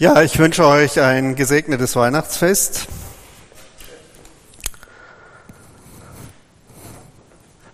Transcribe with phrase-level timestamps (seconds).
[0.00, 2.86] Ja, ich wünsche euch ein gesegnetes Weihnachtsfest.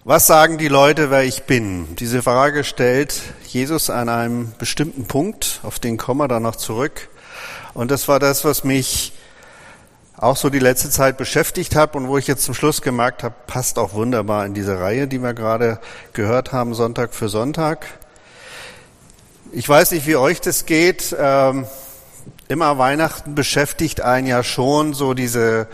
[0.03, 1.95] Was sagen die Leute, wer ich bin?
[1.95, 7.11] Diese Frage stellt Jesus an einem bestimmten Punkt, auf den kommen wir dann noch zurück.
[7.75, 9.13] Und das war das, was mich
[10.17, 13.37] auch so die letzte Zeit beschäftigt hat und wo ich jetzt zum Schluss gemerkt habe,
[13.47, 15.79] passt auch wunderbar in diese Reihe, die wir gerade
[16.12, 17.87] gehört haben, Sonntag für Sonntag.
[19.52, 21.15] Ich weiß nicht, wie euch das geht.
[21.16, 21.66] Ähm,
[22.48, 25.66] immer Weihnachten beschäftigt einen ja schon so diese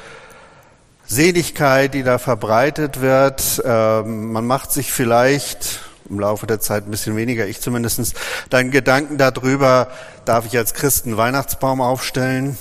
[1.06, 3.62] Seligkeit, die da verbreitet wird.
[3.64, 8.14] Ähm, man macht sich vielleicht im Laufe der Zeit ein bisschen weniger, ich zumindestens,
[8.50, 9.88] dann Gedanken darüber,
[10.24, 12.58] darf ich als Christ einen Weihnachtsbaum aufstellen?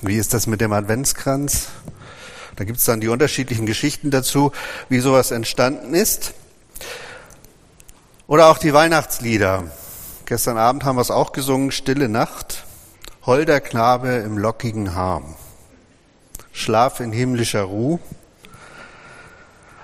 [0.00, 1.68] Wie ist das mit dem Adventskranz?
[2.56, 4.52] Da gibt es dann die unterschiedlichen Geschichten dazu,
[4.88, 6.34] wie sowas entstanden ist.
[8.26, 9.64] Oder auch die Weihnachtslieder.
[10.26, 12.64] Gestern Abend haben wir es auch gesungen, Stille Nacht
[13.24, 15.22] holder Knabe im lockigen Haar,
[16.52, 17.98] Schlaf in himmlischer Ruh.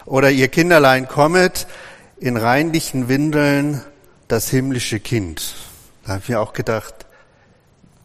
[0.05, 1.67] Oder ihr Kinderlein kommet
[2.19, 3.83] in reinlichen Windeln
[4.27, 5.55] das himmlische Kind.
[6.05, 7.07] Da habe ich mir auch gedacht,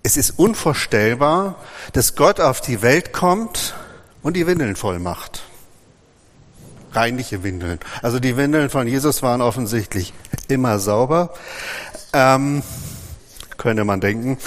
[0.04, 1.56] es ist unvorstellbar,
[1.94, 3.74] dass Gott auf die Welt kommt
[4.22, 5.44] und die Windeln voll macht.
[6.92, 7.80] Reinliche Windeln.
[8.02, 10.14] Also die Windeln von Jesus waren offensichtlich
[10.48, 11.34] immer sauber,
[12.12, 12.62] ähm,
[13.58, 14.38] könnte man denken.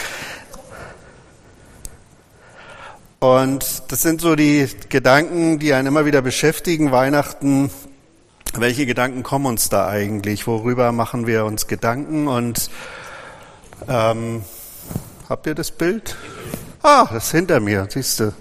[3.19, 6.93] Und das sind so die Gedanken, die einen immer wieder beschäftigen.
[6.93, 7.71] Weihnachten,
[8.55, 10.47] welche Gedanken kommen uns da eigentlich?
[10.47, 12.29] Worüber machen wir uns Gedanken?
[12.29, 12.71] Und
[13.89, 14.45] ähm,
[15.29, 16.17] habt ihr das Bild?
[16.83, 18.33] Ah, das ist hinter mir, siehst du.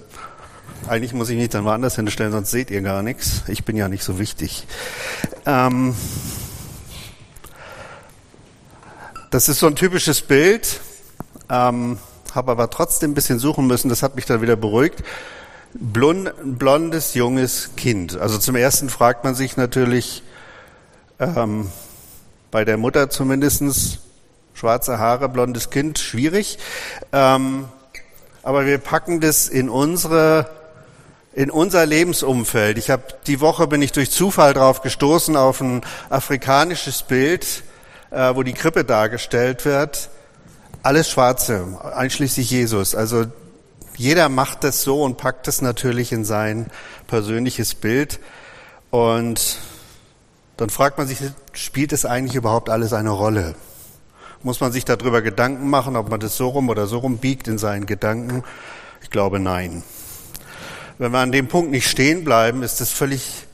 [0.87, 3.43] Eigentlich muss ich mich dann woanders hinstellen, sonst seht ihr gar nichts.
[3.47, 4.67] Ich bin ja nicht so wichtig.
[5.45, 5.95] Ähm,
[9.31, 10.81] das ist so ein typisches Bild.
[11.49, 11.97] Ähm,
[12.36, 15.03] habe aber trotzdem ein bisschen suchen müssen, das hat mich dann wieder beruhigt.
[15.73, 18.17] Blond, blondes, junges Kind.
[18.17, 20.23] Also zum ersten fragt man sich natürlich,
[21.20, 21.70] ähm,
[22.52, 23.99] bei der Mutter zumindestens
[24.54, 26.58] schwarze Haare, blondes Kind, schwierig.
[27.11, 27.65] Ähm,
[28.43, 30.49] aber wir packen das in unsere
[31.33, 32.77] in unser Lebensumfeld.
[32.77, 37.64] Ich habe die Woche bin ich durch Zufall drauf gestoßen auf ein afrikanisches Bild,
[38.11, 40.09] äh, wo die Krippe dargestellt wird.
[40.85, 41.65] Alles Schwarze,
[41.95, 42.93] einschließlich Jesus.
[42.93, 43.25] Also
[43.97, 46.67] jeder macht das so und packt es natürlich in sein
[47.07, 48.19] persönliches Bild.
[48.91, 49.57] Und
[50.57, 51.17] dann fragt man sich,
[51.53, 53.55] spielt es eigentlich überhaupt alles eine Rolle?
[54.43, 57.47] Muss man sich darüber Gedanken machen, ob man das so rum oder so rum biegt
[57.47, 58.43] in seinen Gedanken?
[59.02, 59.81] Ich glaube nein.
[60.99, 63.47] Wenn wir an dem Punkt nicht stehen bleiben, ist es völlig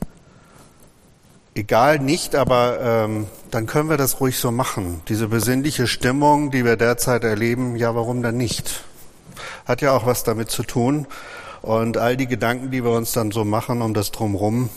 [1.54, 5.02] egal nicht, aber ähm, dann können wir das ruhig so machen.
[5.08, 8.84] Diese besinnliche Stimmung, die wir derzeit erleben, ja, warum dann nicht?
[9.66, 11.06] Hat ja auch was damit zu tun.
[11.60, 14.68] Und all die Gedanken, die wir uns dann so machen um das drumherum,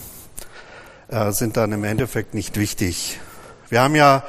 [1.08, 3.19] äh, sind dann im Endeffekt nicht wichtig.
[3.69, 4.24] Wir haben ja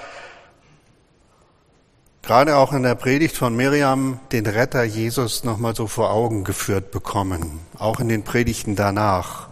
[2.23, 6.91] gerade auch in der Predigt von Miriam den Retter Jesus nochmal so vor Augen geführt
[6.91, 9.49] bekommen, auch in den Predigten danach.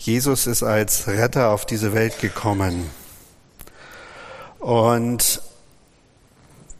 [0.00, 2.88] Jesus ist als Retter auf diese Welt gekommen.
[4.58, 5.42] Und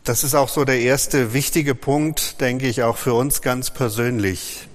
[0.04, 4.66] das ist auch so der erste wichtige Punkt, denke ich, auch für uns ganz persönlich.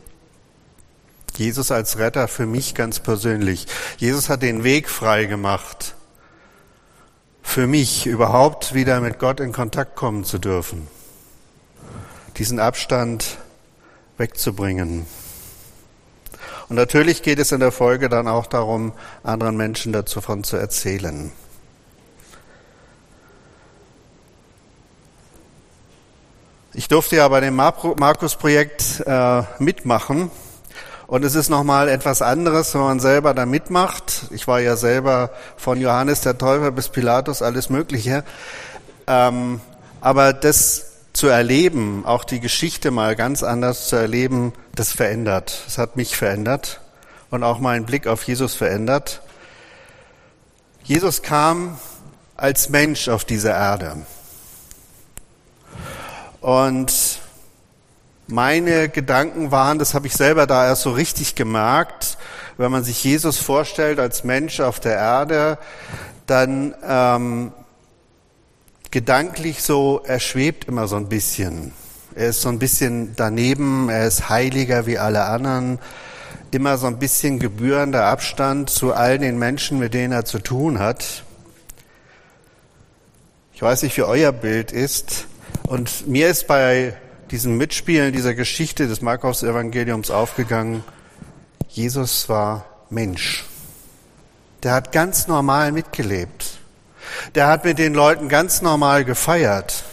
[1.36, 3.66] Jesus als Retter für mich ganz persönlich.
[3.98, 5.96] Jesus hat den Weg frei gemacht,
[7.42, 10.88] für mich überhaupt wieder mit Gott in Kontakt kommen zu dürfen.
[12.38, 13.40] Diesen Abstand
[14.20, 15.08] wegzubringen.
[16.68, 18.94] Und natürlich geht es in der Folge dann auch darum,
[19.24, 21.32] anderen Menschen davon zu erzählen.
[26.74, 30.30] Ich durfte ja bei dem Markus-Projekt äh, mitmachen.
[31.08, 34.26] Und es ist nochmal etwas anderes, wenn man selber da mitmacht.
[34.32, 38.24] Ich war ja selber von Johannes der Täufer bis Pilatus alles Mögliche.
[39.08, 39.62] Ähm,
[40.02, 45.64] aber das zu erleben, auch die Geschichte mal ganz anders zu erleben, das verändert.
[45.66, 46.82] Es hat mich verändert
[47.32, 49.22] und auch meinen Blick auf Jesus verändert.
[50.84, 51.80] Jesus kam
[52.36, 54.06] als Mensch auf diese Erde.
[56.42, 57.20] Und
[58.28, 62.18] meine Gedanken waren, das habe ich selber da erst so richtig gemerkt,
[62.58, 65.58] wenn man sich Jesus vorstellt als Mensch auf der Erde,
[66.28, 67.54] dann ähm,
[68.96, 71.74] gedanklich so, er schwebt immer so ein bisschen.
[72.16, 75.80] Er ist so ein bisschen daneben, er ist heiliger wie alle anderen,
[76.52, 80.80] immer so ein bisschen gebührender Abstand zu all den Menschen, mit denen er zu tun
[80.80, 81.26] hat.
[83.54, 85.28] Ich weiß nicht, wie euer Bild ist.
[85.64, 86.96] Und mir ist bei
[87.32, 90.86] diesem Mitspielen dieser Geschichte des Markus-Evangeliums aufgegangen,
[91.68, 93.44] Jesus war Mensch.
[94.64, 96.60] Der hat ganz normal mitgelebt.
[97.36, 99.84] Der hat mit den Leuten ganz normal gefeiert.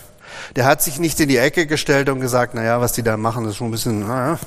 [0.57, 3.47] Der hat sich nicht in die Ecke gestellt und gesagt, naja, was die da machen,
[3.47, 4.39] ist schon ein bisschen, naja,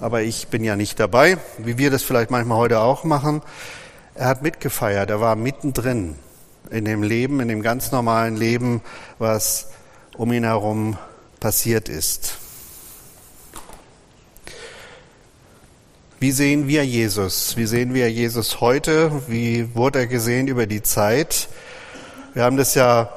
[0.00, 3.42] aber ich bin ja nicht dabei, wie wir das vielleicht manchmal heute auch machen.
[4.14, 6.16] Er hat mitgefeiert, er war mittendrin
[6.70, 8.82] in dem Leben, in dem ganz normalen Leben,
[9.18, 9.68] was
[10.16, 10.98] um ihn herum
[11.40, 12.36] passiert ist.
[16.20, 17.56] Wie sehen wir Jesus?
[17.56, 19.22] Wie sehen wir Jesus heute?
[19.28, 21.48] Wie wurde er gesehen über die Zeit?
[22.34, 23.10] Wir haben das ja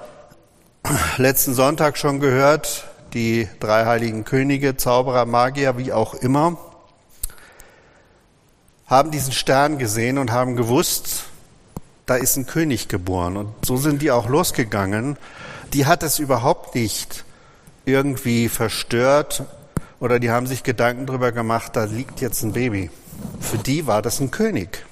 [1.17, 6.57] letzten Sonntag schon gehört, die drei heiligen Könige, Zauberer, Magier, wie auch immer,
[8.85, 11.23] haben diesen Stern gesehen und haben gewusst,
[12.05, 13.35] da ist ein König geboren.
[13.35, 15.17] Und so sind die auch losgegangen.
[15.73, 17.25] Die hat es überhaupt nicht
[17.83, 19.45] irgendwie verstört
[20.01, 22.89] oder die haben sich Gedanken darüber gemacht, da liegt jetzt ein Baby.
[23.39, 24.85] Für die war das ein König.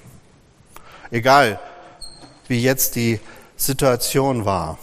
[1.10, 1.60] Egal,
[2.48, 3.20] wie jetzt die
[3.56, 4.78] Situation war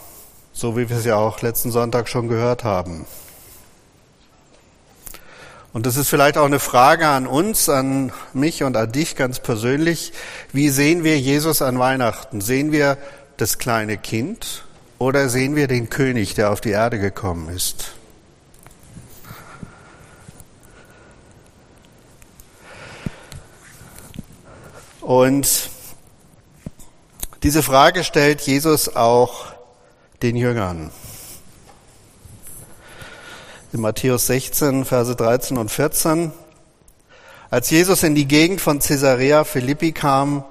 [0.57, 3.05] so wie wir es ja auch letzten Sonntag schon gehört haben.
[5.71, 9.39] Und das ist vielleicht auch eine Frage an uns, an mich und an dich ganz
[9.39, 10.13] persönlich.
[10.51, 12.41] Wie sehen wir Jesus an Weihnachten?
[12.41, 12.97] Sehen wir
[13.37, 14.65] das kleine Kind
[14.97, 17.91] oder sehen wir den König, der auf die Erde gekommen ist?
[25.07, 25.69] Und
[27.41, 29.45] diese Frage stellt Jesus auch
[30.21, 30.91] den Jüngern.
[33.71, 36.33] In Matthäus 16, Verse 13 und 14.
[37.49, 40.43] Als Jesus in die Gegend von Caesarea Philippi kam,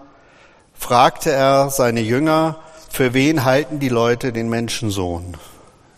[0.73, 2.58] fragte er seine Jünger,
[2.91, 5.37] für wen halten die Leute den Menschensohn?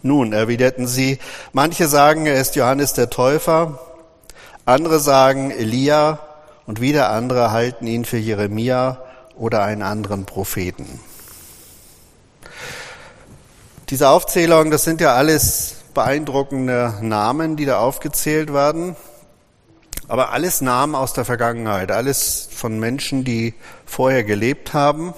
[0.03, 1.21] Nun, erwiderten sie,
[1.53, 3.79] manche sagen, er ist Johannes der Täufer,
[4.65, 6.19] andere sagen Elia
[6.69, 9.03] und wieder andere halten ihn für Jeremia
[9.37, 11.00] oder einen anderen Propheten.
[13.88, 18.97] Diese Aufzählung, das sind ja alles beeindruckende Namen, die da aufgezählt werden.
[20.09, 23.55] Aber alles Namen aus der Vergangenheit, alles von Menschen, die
[23.87, 25.14] vorher gelebt haben.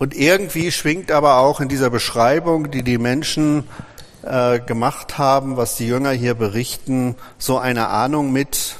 [0.00, 3.68] Und irgendwie schwingt aber auch in dieser Beschreibung, die die Menschen
[4.22, 8.76] äh, gemacht haben, was die Jünger hier berichten, so eine Ahnung mit,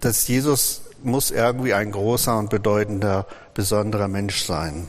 [0.00, 4.88] dass Jesus muss irgendwie ein großer und bedeutender, besonderer Mensch sein.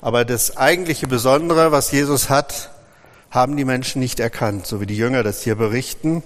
[0.00, 2.70] Aber das eigentliche Besondere, was Jesus hat,
[3.30, 6.22] haben die Menschen nicht erkannt, so wie die Jünger das hier berichten.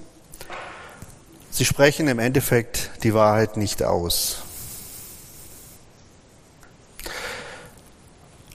[1.51, 4.39] Sie sprechen im Endeffekt die Wahrheit nicht aus.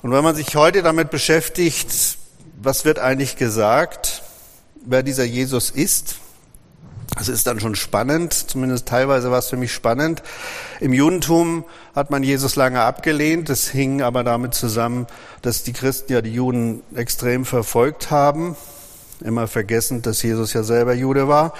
[0.02, 2.09] Und wenn man sich heute damit beschäftigt,
[2.62, 4.22] was wird eigentlich gesagt,
[4.86, 6.18] wer dieser Jesus ist,
[7.18, 10.22] das ist dann schon spannend, zumindest teilweise war es für mich spannend.
[10.80, 11.66] Im Judentum
[11.96, 13.50] hat man Jesus lange abgelehnt.
[13.50, 15.08] Das hing aber damit zusammen,
[15.42, 18.56] dass die Christen ja die Juden extrem verfolgt haben.
[19.22, 21.54] Immer vergessen, dass Jesus ja selber Jude war.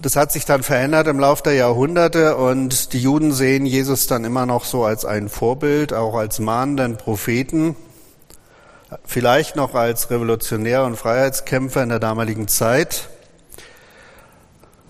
[0.00, 4.24] Das hat sich dann verändert im Laufe der Jahrhunderte und die Juden sehen Jesus dann
[4.24, 7.76] immer noch so als ein Vorbild, auch als mahnenden Propheten
[9.04, 13.08] vielleicht noch als Revolutionär und Freiheitskämpfer in der damaligen Zeit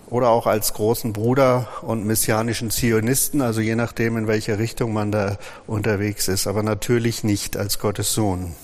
[0.07, 5.11] oder auch als großen Bruder und messianischen Zionisten, also je nachdem, in welche Richtung man
[5.11, 8.55] da unterwegs ist, aber natürlich nicht als Gottes Sohn.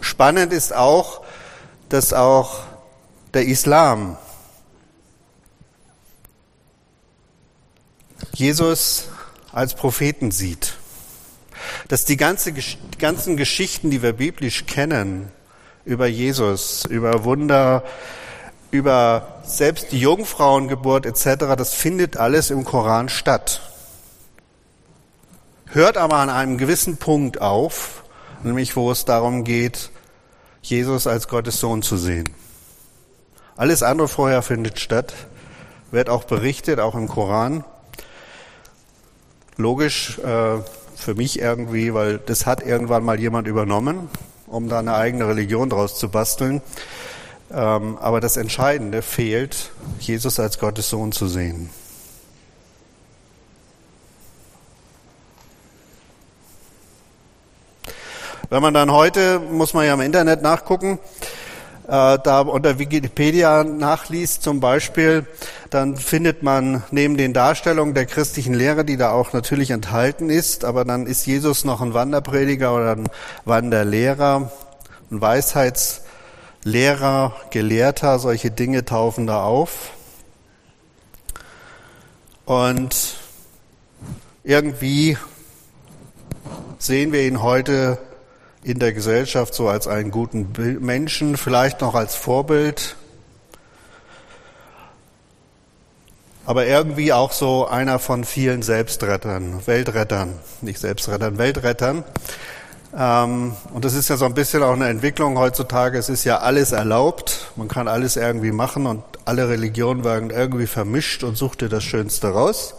[0.00, 1.22] Spannend ist auch,
[1.88, 2.60] dass auch
[3.32, 4.18] der Islam
[8.34, 9.08] Jesus
[9.52, 10.74] als Propheten sieht
[11.88, 12.52] dass die, ganze,
[12.98, 15.30] ganzen Geschichten, die wir biblisch kennen,
[15.84, 17.84] über Jesus, über Wunder,
[18.70, 23.60] über selbst die Jungfrauengeburt etc., das findet alles im Koran statt.
[25.66, 28.04] Hört aber an einem gewissen Punkt auf,
[28.42, 29.90] nämlich wo es darum geht,
[30.62, 32.28] Jesus als Gottes Sohn zu sehen.
[33.56, 35.14] Alles andere vorher findet statt,
[35.90, 37.64] wird auch berichtet, auch im Koran.
[39.56, 40.58] Logisch, äh,
[40.96, 44.08] für mich irgendwie, weil das hat irgendwann mal jemand übernommen,
[44.46, 46.62] um da eine eigene Religion draus zu basteln.
[47.52, 51.70] Ähm, aber das Entscheidende fehlt, Jesus als Gottes Sohn zu sehen.
[58.48, 60.98] Wenn man dann heute, muss man ja im Internet nachgucken,
[61.88, 65.24] äh, da unter Wikipedia nachliest zum Beispiel,
[65.70, 70.64] dann findet man neben den Darstellungen der christlichen Lehre, die da auch natürlich enthalten ist,
[70.64, 73.08] aber dann ist Jesus noch ein Wanderprediger oder ein
[73.44, 74.50] Wanderlehrer,
[75.10, 79.92] ein Weisheitslehrer, Gelehrter, solche Dinge taufen da auf.
[82.44, 83.16] Und
[84.42, 85.16] irgendwie
[86.78, 87.98] sehen wir ihn heute
[88.66, 90.48] in der Gesellschaft so als einen guten
[90.80, 92.96] Menschen, vielleicht noch als Vorbild,
[96.44, 102.02] aber irgendwie auch so einer von vielen Selbstrettern, Weltrettern, nicht Selbstrettern, Weltrettern.
[102.96, 105.96] Ähm, und das ist ja so ein bisschen auch eine Entwicklung heutzutage.
[105.96, 110.66] Es ist ja alles erlaubt, man kann alles irgendwie machen und alle Religionen werden irgendwie
[110.66, 112.74] vermischt und sucht dir das Schönste raus.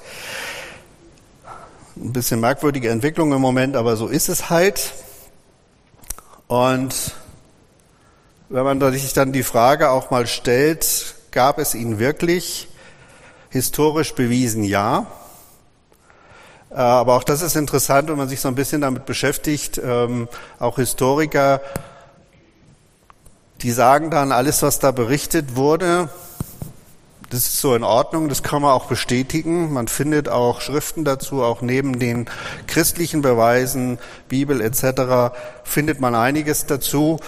[1.96, 4.94] Ein bisschen merkwürdige Entwicklung im Moment, aber so ist es halt.
[6.48, 7.14] Und
[8.50, 12.70] wenn man sich dann die Frage auch mal stellt, gab es ihn wirklich?
[13.50, 15.06] Historisch bewiesen ja.
[16.70, 19.82] Äh, aber auch das ist interessant, wenn man sich so ein bisschen damit beschäftigt.
[19.84, 21.62] Ähm, auch Historiker,
[23.62, 26.10] die sagen dann, alles, was da berichtet wurde,
[27.30, 29.74] das ist so in Ordnung, das kann man auch bestätigen.
[29.74, 32.30] Man findet auch Schriften dazu, auch neben den
[32.68, 37.20] christlichen Beweisen, Bibel etc., findet man einiges dazu.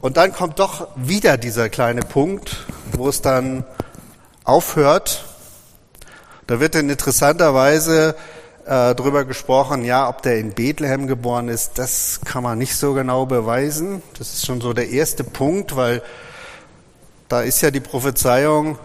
[0.00, 3.64] Und dann kommt doch wieder dieser kleine Punkt, wo es dann
[4.44, 5.24] aufhört.
[6.46, 8.16] Da wird dann interessanterweise
[8.66, 12.94] äh, drüber gesprochen, ja, ob der in Bethlehem geboren ist, das kann man nicht so
[12.94, 14.02] genau beweisen.
[14.18, 16.02] Das ist schon so der erste Punkt, weil
[17.28, 18.78] da ist ja die Prophezeiung,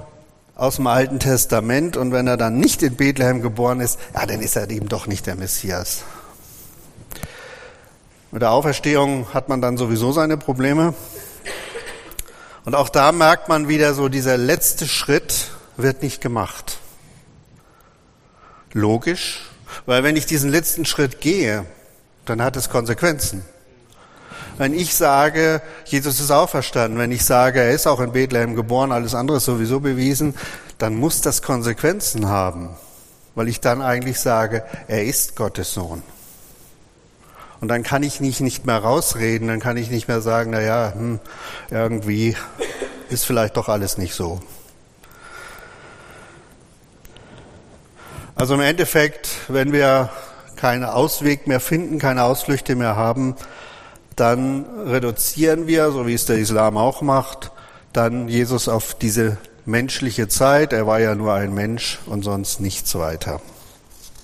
[0.61, 4.41] aus dem Alten Testament und wenn er dann nicht in Bethlehem geboren ist, ja, dann
[4.41, 6.03] ist er eben doch nicht der Messias.
[8.29, 10.93] Mit der Auferstehung hat man dann sowieso seine Probleme.
[12.63, 16.77] Und auch da merkt man wieder so, dieser letzte Schritt wird nicht gemacht.
[18.71, 19.41] Logisch,
[19.87, 21.65] weil wenn ich diesen letzten Schritt gehe,
[22.25, 23.43] dann hat es Konsequenzen.
[24.61, 28.91] Wenn ich sage, Jesus ist auferstanden, wenn ich sage, er ist auch in Bethlehem geboren,
[28.91, 30.35] alles andere ist sowieso bewiesen,
[30.77, 32.69] dann muss das Konsequenzen haben,
[33.33, 36.03] weil ich dann eigentlich sage, er ist Gottes Sohn.
[37.59, 40.61] Und dann kann ich nicht, nicht mehr rausreden, dann kann ich nicht mehr sagen, na
[40.61, 41.19] ja, hm,
[41.71, 42.37] irgendwie
[43.09, 44.41] ist vielleicht doch alles nicht so.
[48.35, 50.11] Also im Endeffekt, wenn wir
[50.55, 53.35] keinen Ausweg mehr finden, keine Ausflüchte mehr haben,
[54.15, 57.51] dann reduzieren wir, so wie es der Islam auch macht,
[57.93, 60.73] dann Jesus auf diese menschliche Zeit.
[60.73, 63.41] Er war ja nur ein Mensch und sonst nichts weiter.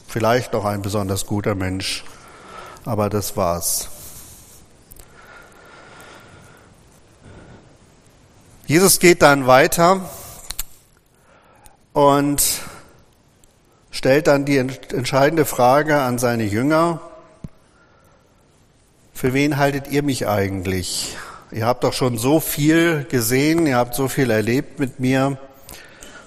[0.07, 2.03] Vielleicht noch ein besonders guter Mensch,
[2.85, 3.89] aber das war's.
[8.65, 10.01] Jesus geht dann weiter
[11.93, 12.43] und
[13.91, 16.99] stellt dann die entscheidende Frage an seine Jünger,
[19.17, 21.17] für wen haltet ihr mich eigentlich?
[21.51, 25.39] Ihr habt doch schon so viel gesehen, ihr habt so viel erlebt mit mir.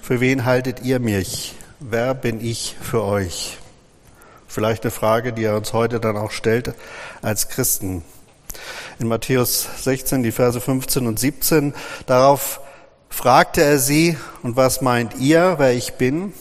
[0.03, 1.55] Für wen haltet ihr mich?
[1.79, 3.59] Wer bin ich für euch?
[4.49, 6.75] Vielleicht eine Frage, die er uns heute dann auch stellt
[7.23, 8.03] als Christen.
[8.99, 11.75] In Matthäus 16, die Verse 15 und 17,
[12.07, 12.61] darauf
[13.09, 16.33] fragte er sie, und was meint ihr, wer ich bin?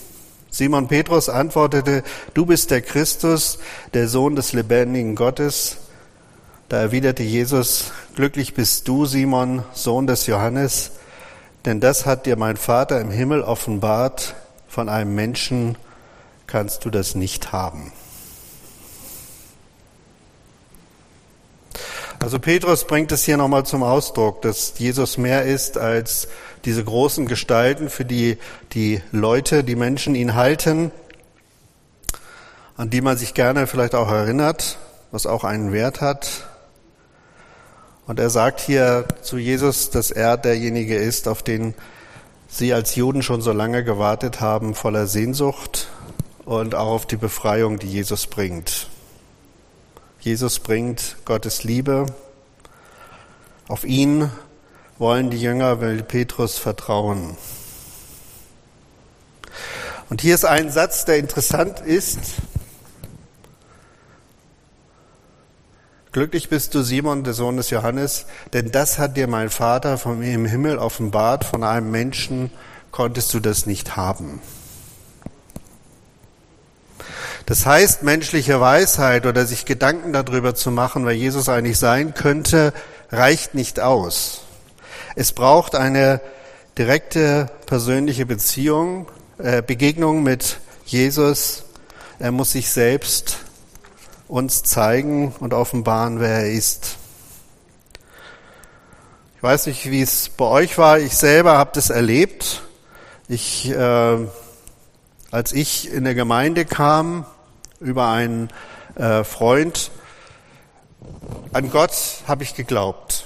[0.50, 2.02] Simon Petrus antwortete,
[2.34, 3.60] du bist der Christus,
[3.94, 5.78] der Sohn des lebendigen Gottes.
[6.70, 10.92] Da erwiderte Jesus, glücklich bist du, Simon, Sohn des Johannes,
[11.66, 14.36] denn das hat dir mein Vater im Himmel offenbart,
[14.68, 15.80] von einem Menschen
[16.46, 17.92] kannst du das nicht haben.
[22.20, 26.28] Also Petrus bringt es hier nochmal zum Ausdruck, dass Jesus mehr ist als
[26.66, 28.38] diese großen Gestalten, für die
[28.74, 30.92] die Leute, die Menschen ihn halten,
[32.78, 34.78] an die man sich gerne vielleicht auch erinnert,
[35.10, 36.46] was auch einen Wert hat.
[38.10, 41.76] Und er sagt hier zu Jesus, dass er derjenige ist, auf den
[42.48, 45.90] sie als Juden schon so lange gewartet haben, voller Sehnsucht
[46.44, 48.88] und auch auf die Befreiung, die Jesus bringt.
[50.22, 52.08] Jesus bringt Gottes Liebe.
[53.68, 54.32] Auf ihn
[54.98, 57.38] wollen die Jünger, will Petrus vertrauen.
[60.10, 62.18] Und hier ist ein Satz, der interessant ist,
[66.12, 70.18] Glücklich bist du, Simon, der Sohn des Johannes, denn das hat dir mein Vater von
[70.18, 72.50] mir im Himmel offenbart, von einem Menschen
[72.90, 74.42] konntest du das nicht haben.
[77.46, 82.74] Das heißt, menschliche Weisheit oder sich Gedanken darüber zu machen, wer Jesus eigentlich sein könnte,
[83.12, 84.42] reicht nicht aus.
[85.16, 86.22] Es braucht eine
[86.76, 91.66] direkte persönliche Beziehung, äh, Begegnung mit Jesus.
[92.18, 93.38] Er muss sich selbst
[94.30, 96.98] uns zeigen und offenbaren, wer er ist.
[99.36, 101.00] Ich weiß nicht, wie es bei euch war.
[101.00, 102.62] Ich selber habe das erlebt.
[103.28, 104.18] Ich, äh,
[105.32, 107.26] als ich in der Gemeinde kam,
[107.80, 108.50] über einen
[108.96, 109.92] äh, Freund,
[111.52, 113.26] an Gott habe ich geglaubt.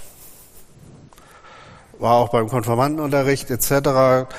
[1.99, 4.29] War auch beim Konformantenunterricht etc.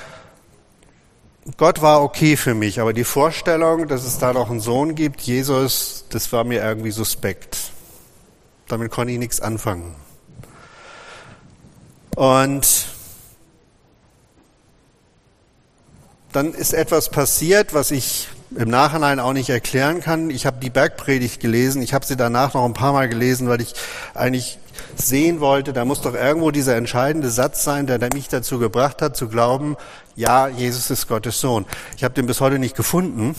[1.58, 5.20] Gott war okay für mich, aber die Vorstellung, dass es da noch einen Sohn gibt,
[5.20, 7.58] Jesus, das war mir irgendwie suspekt.
[8.66, 9.94] Damit konnte ich nichts anfangen.
[12.16, 12.86] Und
[16.32, 20.30] dann ist etwas passiert, was ich im Nachhinein auch nicht erklären kann.
[20.30, 23.60] Ich habe die Bergpredigt gelesen, ich habe sie danach noch ein paar Mal gelesen, weil
[23.60, 23.74] ich
[24.14, 24.58] eigentlich
[24.97, 29.16] sehen wollte, da muss doch irgendwo dieser entscheidende Satz sein, der mich dazu gebracht hat,
[29.16, 29.76] zu glauben,
[30.16, 31.66] ja, Jesus ist Gottes Sohn.
[31.97, 33.35] Ich habe den bis heute nicht gefunden.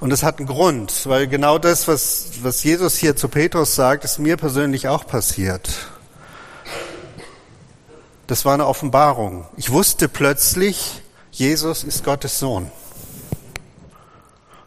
[0.00, 4.04] Und das hat einen Grund, weil genau das, was, was Jesus hier zu Petrus sagt,
[4.04, 5.68] ist mir persönlich auch passiert.
[8.26, 9.46] Das war eine Offenbarung.
[9.56, 12.70] Ich wusste plötzlich, Jesus ist Gottes Sohn.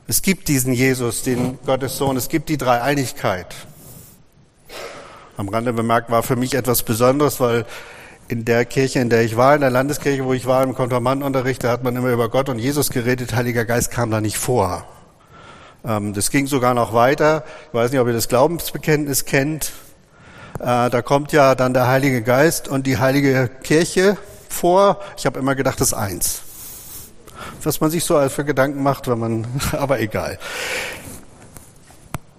[0.08, 2.16] Es gibt diesen Jesus, den Gottes Sohn.
[2.16, 3.54] Es gibt die Dreieinigkeit.
[5.38, 7.66] Am Rande bemerkt war für mich etwas Besonderes, weil
[8.28, 11.64] in der Kirche, in der ich war, in der Landeskirche, wo ich war, im Konfirmandenunterricht,
[11.64, 13.36] da hat man immer über Gott und Jesus geredet.
[13.36, 14.86] Heiliger Geist kam da nicht vor.
[15.86, 17.44] Ähm, das ging sogar noch weiter.
[17.70, 19.72] Ich weiß nicht, ob ihr das Glaubensbekenntnis kennt.
[20.60, 24.18] Äh, da kommt ja dann der Heilige Geist und die Heilige Kirche
[24.50, 25.00] vor.
[25.18, 26.42] Ich habe immer gedacht, das ist eins
[27.64, 30.40] was man sich so für Gedanken macht, wenn man, aber egal.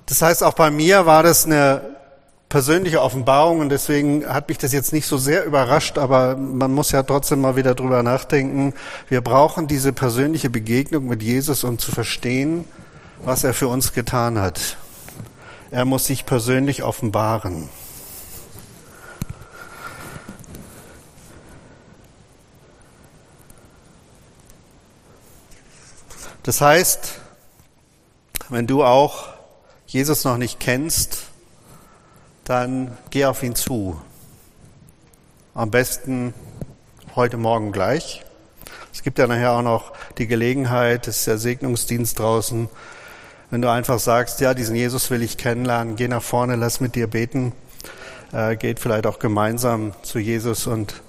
[0.06, 1.97] Das heißt, auch bei mir war das eine
[2.48, 6.92] persönliche Offenbarung und deswegen hat mich das jetzt nicht so sehr überrascht, aber man muss
[6.92, 8.72] ja trotzdem mal wieder drüber nachdenken.
[9.08, 12.64] Wir brauchen diese persönliche Begegnung mit Jesus, um zu verstehen,
[13.22, 14.78] was er für uns getan hat.
[15.70, 17.68] Er muss sich persönlich offenbaren.
[26.42, 27.20] Das heißt,
[28.48, 29.26] wenn du auch
[29.86, 31.27] Jesus noch nicht kennst,
[32.48, 34.00] dann geh auf ihn zu.
[35.54, 36.32] Am besten
[37.14, 38.24] heute Morgen gleich.
[38.92, 42.68] Es gibt ja nachher auch noch die Gelegenheit, es ist der Segnungsdienst draußen,
[43.50, 46.94] wenn du einfach sagst, ja, diesen Jesus will ich kennenlernen, geh nach vorne, lass mit
[46.94, 47.52] dir beten,
[48.32, 51.02] äh, geht vielleicht auch gemeinsam zu Jesus und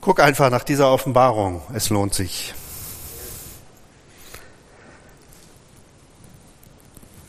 [0.00, 1.62] guck einfach nach dieser Offenbarung.
[1.74, 2.54] Es lohnt sich.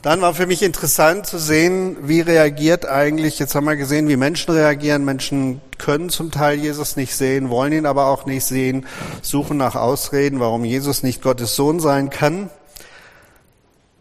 [0.01, 4.15] Dann war für mich interessant zu sehen, wie reagiert eigentlich, jetzt haben wir gesehen, wie
[4.15, 5.03] Menschen reagieren.
[5.03, 8.85] Menschen können zum Teil Jesus nicht sehen, wollen ihn aber auch nicht sehen,
[9.21, 12.49] suchen nach Ausreden, warum Jesus nicht Gottes Sohn sein kann.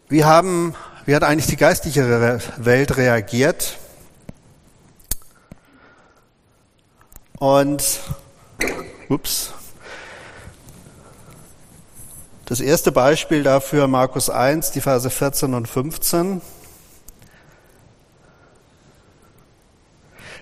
[0.07, 0.73] Wie haben,
[1.05, 3.77] wie hat eigentlich die geistliche Welt reagiert?
[7.39, 7.99] Und,
[9.09, 9.51] ups,
[12.49, 16.41] das erste Beispiel dafür Markus 1, die Verse 14 und 15.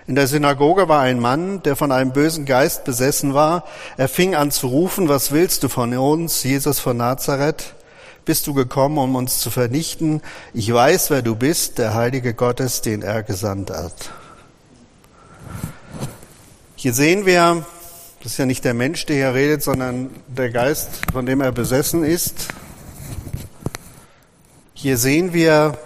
[0.06, 3.64] In der Synagoge war ein Mann, der von einem bösen Geist besessen war.
[3.98, 7.74] Er fing an zu rufen, was willst du von uns, Jesus von Nazareth?
[8.24, 10.22] Bist du gekommen, um uns zu vernichten?
[10.54, 14.12] Ich weiß, wer du bist, der Heilige Gottes, den er gesandt hat.
[16.74, 17.66] Hier sehen wir,
[18.22, 21.52] das ist ja nicht der Mensch, der hier redet, sondern der Geist, von dem er
[21.52, 22.48] besessen ist.
[24.74, 25.78] Hier sehen wir,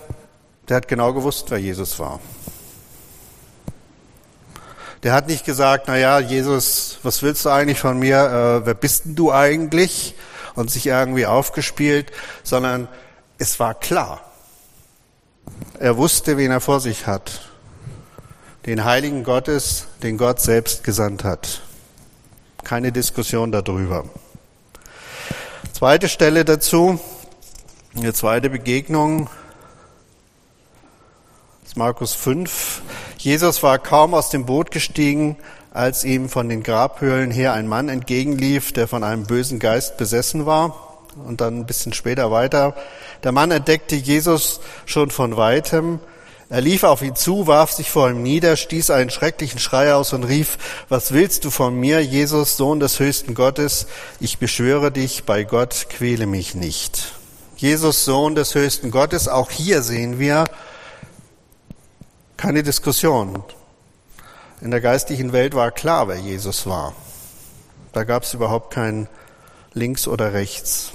[0.68, 2.20] der hat genau gewusst, wer Jesus war.
[5.02, 8.62] Der hat nicht gesagt, na ja, Jesus, was willst du eigentlich von mir?
[8.62, 10.14] Äh, wer bist denn du eigentlich?
[10.54, 12.86] Und sich irgendwie aufgespielt, sondern
[13.38, 14.20] es war klar.
[15.78, 17.48] Er wusste, wen er vor sich hat.
[18.66, 21.62] Den Heiligen Gottes, den Gott selbst gesandt hat.
[22.64, 24.05] Keine Diskussion darüber.
[25.72, 27.01] Zweite Stelle dazu,
[27.96, 29.29] eine zweite Begegnung,
[31.64, 32.83] ist Markus 5.
[33.18, 35.37] Jesus war kaum aus dem Boot gestiegen,
[35.72, 40.46] als ihm von den Grabhöhlen her ein Mann entgegenlief, der von einem bösen Geist besessen
[40.46, 40.98] war.
[41.27, 42.75] Und dann ein bisschen später weiter.
[43.25, 45.98] Der Mann entdeckte Jesus schon von weitem
[46.52, 50.12] er lief auf ihn zu, warf sich vor ihm nieder, stieß einen schrecklichen Schrei aus
[50.12, 50.58] und rief,
[50.90, 53.86] was willst du von mir, Jesus, Sohn des höchsten Gottes?
[54.20, 57.14] Ich beschwöre dich, bei Gott quäle mich nicht.
[57.56, 60.44] Jesus, Sohn des höchsten Gottes, auch hier sehen wir
[62.36, 63.42] keine Diskussion.
[64.60, 66.92] In der geistlichen Welt war klar, wer Jesus war.
[67.94, 69.08] Da gab es überhaupt kein
[69.72, 70.92] links oder rechts.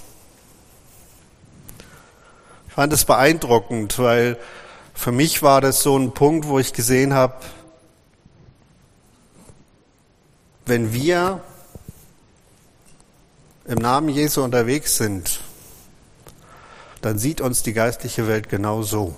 [2.67, 4.37] Ich fand es beeindruckend, weil
[4.97, 7.35] für mich war das so ein Punkt, wo ich gesehen habe,
[10.65, 11.39] wenn wir
[13.67, 15.39] im Namen Jesu unterwegs sind,
[17.01, 19.15] dann sieht uns die geistliche Welt genau so.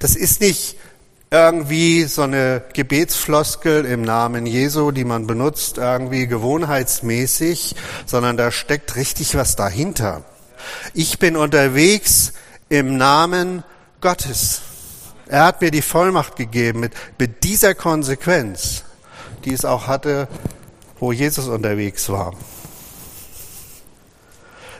[0.00, 0.76] Das ist nicht
[1.30, 8.96] irgendwie so eine Gebetsfloskel im Namen Jesu, die man benutzt, irgendwie gewohnheitsmäßig, sondern da steckt
[8.96, 10.24] richtig was dahinter.
[10.92, 12.32] Ich bin unterwegs
[12.70, 13.64] im Namen
[14.00, 14.62] Gottes.
[15.26, 18.84] Er hat mir die Vollmacht gegeben mit, mit dieser Konsequenz,
[19.44, 20.28] die es auch hatte,
[20.98, 22.32] wo Jesus unterwegs war.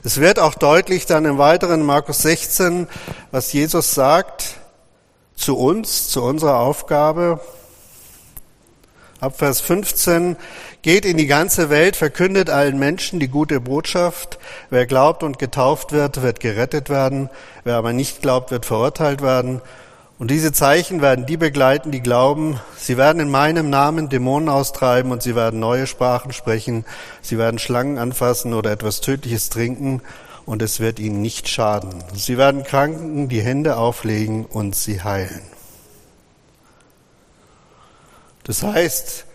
[0.03, 2.89] Es wird auch deutlich dann im weiteren Markus 16,
[3.33, 4.55] was Jesus sagt
[5.35, 7.41] zu uns, zu unserer Aufgabe.
[9.21, 10.37] Ab Vers 15,
[10.81, 14.39] geht in die ganze Welt, verkündet allen Menschen die gute Botschaft.
[14.71, 17.29] Wer glaubt und getauft wird, wird gerettet werden.
[17.63, 19.61] Wer aber nicht glaubt, wird verurteilt werden.
[20.19, 22.61] Und diese Zeichen werden die begleiten, die glauben.
[22.79, 26.87] Sie werden in meinem Namen Dämonen austreiben und sie werden neue Sprachen sprechen.
[27.21, 30.01] Sie werden Schlangen anfassen oder etwas Tödliches trinken
[30.47, 31.93] und es wird ihnen nicht schaden.
[32.15, 35.43] Sie werden Kranken die Hände auflegen und sie heilen.
[38.45, 39.27] Das heißt,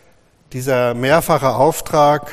[0.53, 2.31] dieser mehrfache Auftrag,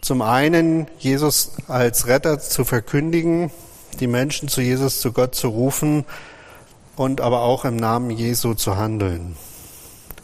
[0.00, 3.50] zum einen Jesus als Retter zu verkündigen,
[4.00, 6.04] die Menschen zu Jesus, zu Gott zu rufen,
[6.96, 9.36] und aber auch im Namen Jesu zu handeln.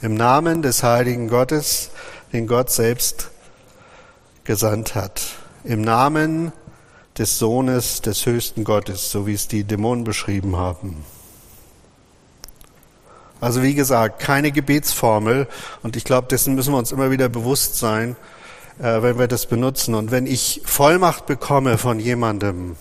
[0.01, 1.91] Im Namen des heiligen Gottes,
[2.33, 3.31] den Gott selbst
[4.45, 5.23] gesandt hat.
[5.65, 6.53] Im Namen
[7.19, 11.05] des Sohnes des höchsten Gottes, so wie es die Dämonen beschrieben haben.
[13.43, 15.47] Also wie gesagt, keine Gebetsformel
[15.83, 18.17] und ich glaube, dessen müssen wir uns immer wieder bewusst sein,
[18.79, 19.95] äh, wenn wir das benutzen.
[19.95, 22.77] Und wenn ich Vollmacht bekomme von jemandem,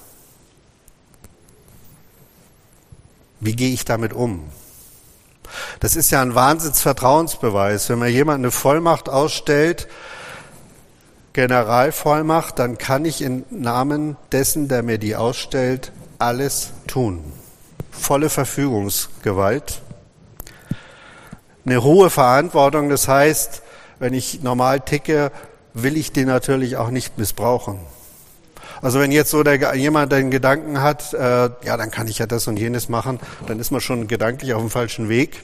[3.41, 4.49] Wie gehe ich damit um?
[5.79, 7.89] Das ist ja ein Wahnsinnsvertrauensbeweis.
[7.89, 9.87] Wenn mir jemand eine Vollmacht ausstellt,
[11.33, 17.23] Generalvollmacht, dann kann ich im Namen dessen, der mir die ausstellt, alles tun.
[17.89, 19.81] Volle Verfügungsgewalt.
[21.65, 23.61] Eine hohe Verantwortung, das heißt,
[23.99, 25.31] wenn ich normal ticke,
[25.73, 27.79] will ich die natürlich auch nicht missbrauchen.
[28.81, 32.25] Also wenn jetzt so der, jemand den Gedanken hat, äh, ja, dann kann ich ja
[32.25, 35.43] das und jenes machen, dann ist man schon gedanklich auf dem falschen Weg.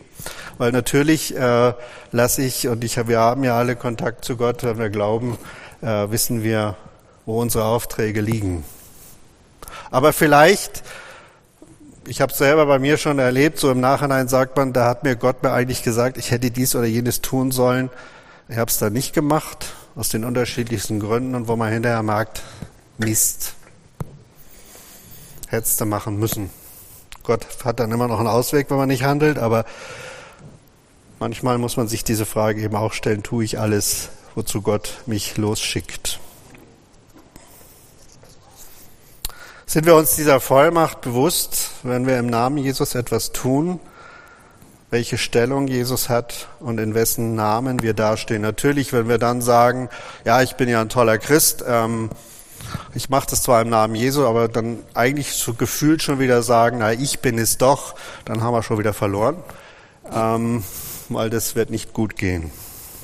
[0.58, 1.74] Weil natürlich äh,
[2.12, 5.38] lasse ich, und ich, wir haben ja alle Kontakt zu Gott, wenn wir glauben,
[5.82, 6.78] äh, wissen wir,
[7.28, 8.66] wo unsere Aufträge liegen.
[9.92, 10.82] Aber vielleicht,
[12.08, 15.04] ich habe es selber bei mir schon erlebt, so im Nachhinein sagt man, da hat
[15.04, 17.90] mir Gott mir eigentlich gesagt, ich hätte dies oder jenes tun sollen.
[18.48, 22.44] Ich habe es dann nicht gemacht, aus den unterschiedlichsten Gründen und wo man hinterher merkt,
[22.98, 23.54] Mist.
[25.50, 26.50] Hättest du machen müssen.
[27.24, 29.66] Gott hat dann immer noch einen Ausweg, wenn man nicht handelt, aber
[31.20, 35.36] manchmal muss man sich diese Frage eben auch stellen, tue ich alles, wozu Gott mich
[35.36, 36.20] losschickt?
[39.78, 43.80] Sind wir uns dieser Vollmacht bewusst, wenn wir im Namen Jesus etwas tun,
[44.90, 48.42] welche Stellung Jesus hat und in wessen Namen wir dastehen?
[48.42, 49.90] Natürlich, wenn wir dann sagen,
[50.26, 52.10] ja, ich bin ja ein toller Christ, ähm,
[52.96, 56.80] ich mache das zwar im Namen Jesu, aber dann eigentlich so gefühlt schon wieder sagen,
[56.80, 57.94] na, ich bin es doch,
[58.26, 59.38] dann haben wir schon wieder verloren,
[60.12, 60.64] ähm,
[61.10, 62.50] weil das wird nicht gut gehen.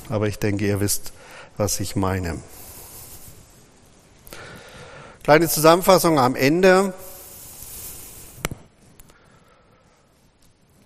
[0.08, 1.12] Aber ich denke, ihr wisst,
[1.56, 2.40] was ich meine.
[5.24, 6.94] Kleine Zusammenfassung am Ende.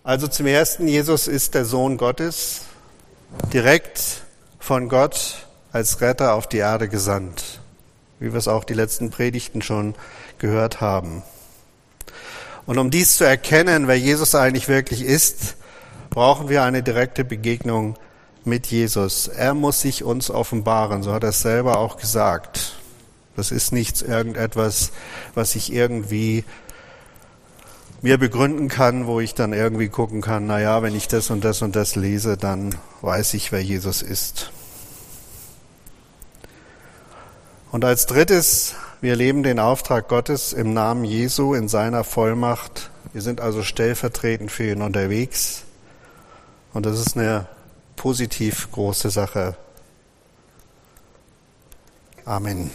[0.05, 2.63] Also zum ersten, Jesus ist der Sohn Gottes,
[3.53, 4.23] direkt
[4.59, 7.61] von Gott als Retter auf die Erde gesandt
[8.21, 9.95] wie wir es auch die letzten Predigten schon
[10.39, 11.23] gehört haben.
[12.67, 15.57] Und um dies zu erkennen, wer Jesus eigentlich wirklich ist,
[16.11, 17.97] brauchen wir eine direkte Begegnung
[18.45, 19.29] mit Jesus.
[19.29, 22.68] Er muss sich uns offenbaren, so hat er es selber auch gesagt.
[23.39, 24.91] Das ist nichts irgendetwas,
[25.37, 26.45] was ich irgendwie
[28.03, 31.45] mir begründen kann, wo ich dann irgendwie gucken kann, na ja, wenn ich das und
[31.45, 34.51] das und das lese, dann weiß ich, wer Jesus ist.
[37.71, 42.91] Und als drittes, wir leben den Auftrag Gottes im Namen Jesu in seiner Vollmacht.
[43.13, 45.63] Wir sind also stellvertretend für ihn unterwegs.
[46.73, 47.47] Und das ist eine
[47.95, 49.57] positiv große Sache.
[52.25, 52.73] Amen.